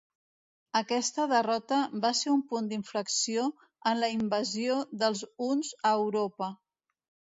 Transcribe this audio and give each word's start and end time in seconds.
Aquesta 0.79 1.27
derrota 1.33 1.81
va 2.07 2.11
ser 2.21 2.33
un 2.37 2.41
punt 2.55 2.73
d'inflexió 2.73 3.47
en 3.93 4.05
la 4.07 4.13
invasió 4.19 4.83
dels 5.07 5.27
huns 5.51 5.75
a 5.93 5.97
Europa. 6.05 6.55